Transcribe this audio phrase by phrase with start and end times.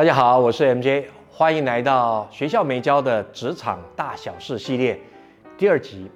[0.00, 4.98] 大家好，我是 MJ，欢迎来到学校没教的职场大小事系列
[5.58, 6.10] 第二集。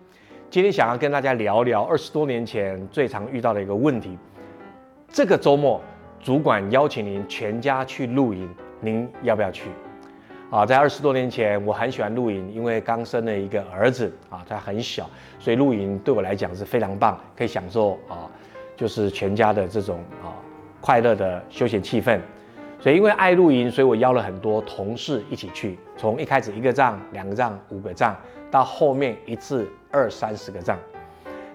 [0.49, 4.17] 今天想要跟大家聊聊二十多年前最常遇到的一个问题。
[5.07, 5.83] 这个周末，
[6.19, 8.49] 主管邀请您全家去露营，
[8.81, 9.69] 您要不要去？
[10.51, 18.25] 啊，在二十多年前，我很喜欢露营，因为刚生了一个儿子啊，他很小，所以露营对我来讲是非常棒，可以享受啊，
[18.79, 20.33] 就是全家的这种啊
[20.81, 22.19] 快乐的休闲气氛。
[22.85, 25.79] 所以因为爱露营，所以我邀了很多同事一起去。
[25.97, 28.15] 从一开始一个帐、两个帐、五个帐，
[28.51, 30.79] 到后面一次二三十个帐。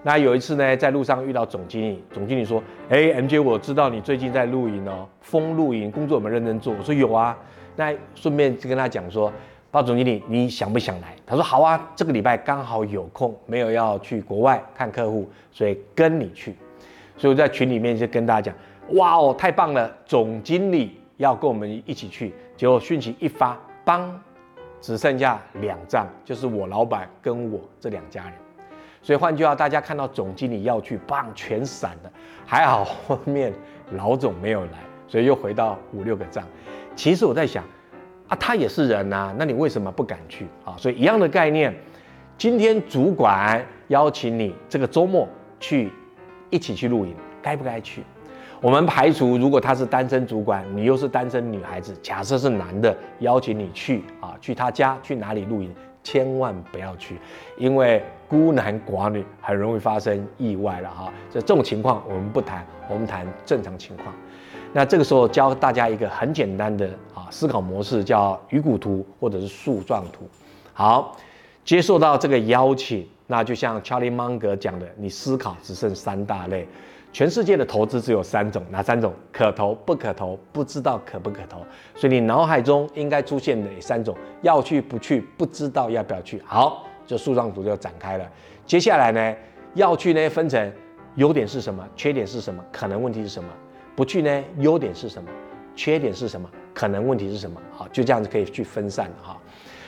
[0.02, 7.38] 那有一次呢，在路上遇到总经理，总经理说：“哎，M J，我知道你最近在露营哦，风露营工作有没有认真做？”我说：“有啊。”
[7.76, 9.32] 那顺便就跟他讲说
[9.70, 16.56] ：“包总经理，你想不想来？”他说：“好啊，这个礼拜刚好有空，没有要去国外看客户，所以跟你去。”
[17.16, 18.52] 所以我在群里面就跟大家讲
[18.98, 20.90] ：“哇哦，太棒了，总经理！”
[21.20, 23.54] 要跟我们一起去，结果讯息一发，
[23.84, 24.18] 帮
[24.80, 28.32] 只剩下两张，就是我老板跟我这两家人。
[29.02, 32.10] 所以换句话，大家看到总经理要去，棒全散了。
[32.46, 33.52] 还好后面
[33.92, 36.42] 老总没有来，所以又回到五六个账。
[36.96, 37.62] 其实我在想，
[38.26, 40.74] 啊，他也是人呐，那你为什么不敢去啊？
[40.78, 41.74] 所以一样的概念，
[42.38, 45.92] 今天主管邀请你这个周末去
[46.48, 48.02] 一起去露营，该不该去？
[48.60, 57.18] 我们排除，如果他是单身主管，你又是单身女孩子，假设是男的邀请你去啊，去他家去哪里露营，千万不要去，
[57.56, 61.12] 因为孤男寡女很容易发生意外了哈。
[61.30, 64.14] 所以这种情况我们不谈，我们谈正常情况。
[64.72, 70.28] 那这个时候教大家一个很简单的啊思考模式，叫鱼骨图或者是树状图。
[70.72, 71.16] 好，
[71.64, 76.68] 接受到这个邀请，那就像 Charlie Munger 讲的，你思考只剩三大类。
[77.12, 79.12] 全世界的投资只有三种，哪三种？
[79.32, 81.58] 可投、不可投、不知道可不可投。
[81.96, 86.40] 所以你脑海中应该出现哪三种：要去、不去、不知道要不要去。
[86.46, 88.24] 好，这树状图就展开了。
[88.64, 89.36] 接下来呢，
[89.74, 90.72] 要去呢分成
[91.16, 93.50] 优点是什么，缺点是什么，可能问题是什么；
[93.96, 95.28] 不去呢，优点是什么，
[95.74, 97.60] 缺点是什么，可能问题是什么。
[97.72, 99.36] 好，就这样子可以去分散哈。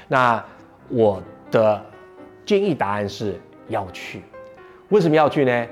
[0.09, 0.45] 那
[0.89, 1.23] 我
[1.53, 1.81] 的
[2.45, 4.23] 建议答案是要去。
[4.89, 5.67] 为什么要去呢？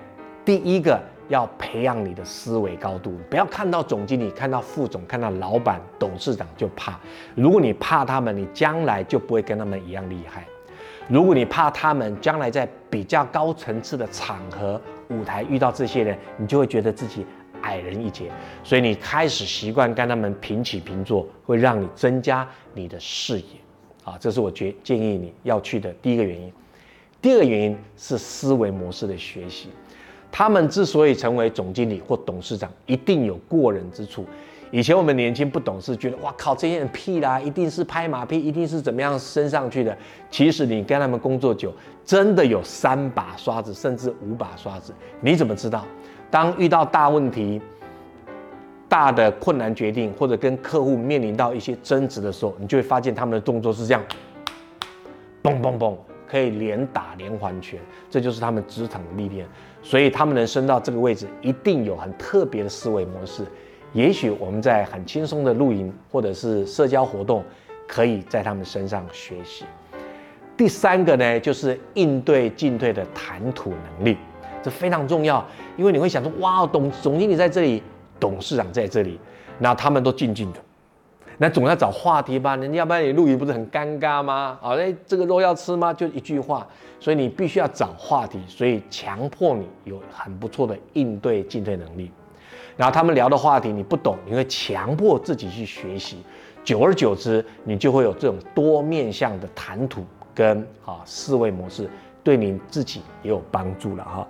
[0.44, 0.96] 第一个。
[1.30, 6.98] 要培养你的思维高度，不要看到总经理、看到副总、看到老板、董事长就怕。
[7.36, 10.44] 如果你怕他们，你将来就不会跟他们一样厉害。
[11.08, 17.24] 如果你怕他们，将来在比较高层次的场合、舞台遇到这些人，你就会觉得自己
[17.62, 18.28] 矮人一截。
[18.64, 23.44] 所以你开始习惯跟他们平起平坐，会让你增加你的视野。
[24.04, 26.52] 啊，这是我觉建议你要去的第一个原因。
[27.22, 29.68] 第二个原因是思维模式的学习。
[30.32, 34.24] 他们之所以成为总经理或董事长，一定有过人之处。
[34.72, 39.96] 以前我们年轻不懂事，觉得哇靠，这些人屁啦，一定是拍马屁，一定是怎么样升上去的。
[40.30, 41.74] 其实你跟他们工作久，
[42.04, 44.94] 真的有三把刷子，甚至五把刷子。
[45.20, 45.84] 你怎么知道？
[46.30, 47.60] 当遇到大问题、
[48.88, 54.00] 大的困难决定，或者跟客户面临到一些争执的时候，你就会发现他们的动作是这样，
[55.42, 55.96] 嘣嘣嘣。
[56.30, 59.44] 可以连打连环拳，这就是他们职场的历练，
[59.82, 63.44] 所以他们能升到这个位置，一定有很特别的思维模式。
[63.92, 67.42] 也许我们在很轻松的露营或者是社交活动，
[67.88, 69.64] 可以在他们身上学习。
[70.56, 74.16] 第三个呢，就是应对进退的谈吐能力，
[74.62, 75.44] 这非常重要，
[75.76, 77.82] 因为你会想说，哇，董总经理在这里，
[78.20, 79.18] 董事长在这里，
[79.58, 80.60] 那他们都静静的。
[81.42, 84.58] 那总要找话题吧，人家要不然你露营不是很尴尬吗？
[84.60, 85.90] 好嘞，这个肉要吃吗？
[85.90, 86.66] 就一句话，
[87.00, 92.10] 所以你必须要找话题，所以强迫你有很不错的应对进退能力。
[92.76, 96.18] 然后他们聊的话题你不懂，你会强迫自己去学习，
[96.62, 101.88] 久而久之，你就会有这种多面向的谈吐跟啊思维模式，
[102.22, 104.28] 对你自己也有帮助了哈。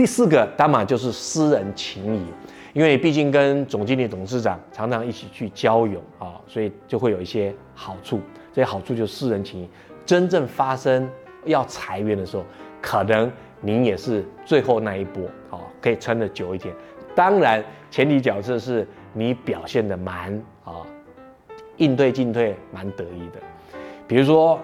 [0.00, 2.24] 第四个当然就是私人情谊。
[2.72, 8.18] 因为毕竟跟总经理、董事长常常一起去交友啊，所以就会有一些好处。
[8.50, 9.68] 这些好处就是私人情谊。
[10.06, 11.06] 真正发生
[11.44, 12.44] 要裁员的时候，
[12.80, 13.30] 可能
[13.60, 16.74] 您也是最后那一波，啊，可以撑得久一点。
[17.14, 20.32] 当然，前提角色是你表现的蛮
[20.64, 20.80] 啊，
[21.76, 23.78] 应对进退蛮得意的。
[24.08, 24.58] 比如说，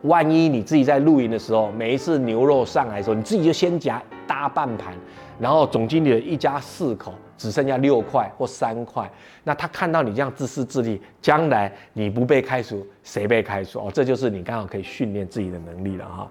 [0.00, 4.02] 万一你自己在露营的时候，每一次牛肉上来的时候，你自己就先夹
[4.32, 4.94] 大半盘，
[5.38, 7.12] 然后总经理的一家四口。
[7.36, 9.10] 只剩下六块或三块，
[9.42, 13.80] 那他看到你这样自私自利，将来你不被开除，谁被开除？
[13.80, 16.30] 哦，这就是你刚好可以训练自己的能力了哈。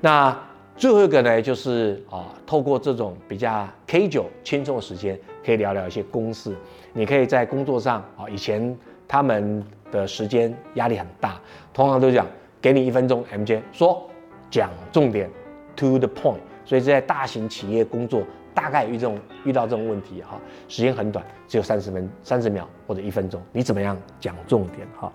[0.00, 0.38] 那
[0.76, 6.56] 最后一个呢，就是啊，透过这种比较 K 九轻松的时间，可以聊聊一些公事。
[6.92, 8.78] 你可以在工作上啊，以前
[9.08, 11.40] 他们的时间压力很大，
[11.74, 12.24] 通常都讲
[12.60, 14.08] 给你一分钟，MJ 说
[14.48, 15.28] 讲重点
[15.74, 16.38] ，to the point。
[16.64, 18.22] 所以在大型企业工作，
[18.54, 20.38] 大概遇这种遇到这种问题哈，
[20.68, 25.12] 时间很短，只有三十分三十秒或者一分钟，你怎么样讲重点哈？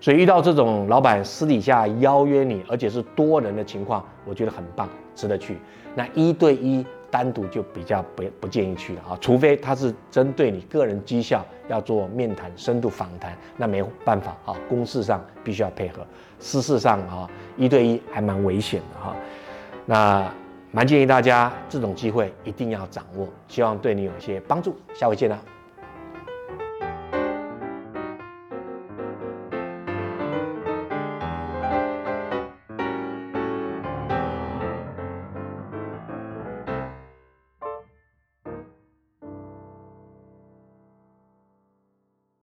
[0.00, 5.58] 所以遇到这种老板私底下邀约你，而且是多人的情况，我觉得很棒，值得去。
[5.94, 16.06] 那一对一单独就比较不不建议去了啊，除非他是针对你个人绩效要做面谈、深度访谈，那没办法啊，公事上必须要配合，
[16.38, 17.28] 私事上啊
[17.58, 19.14] 一对一还蛮危险的哈。
[19.84, 20.32] 那
[20.72, 24.76] 蛮建议大家这种机会一定要掌握，希望对你有一些帮助。
[24.94, 25.38] 下回见啦。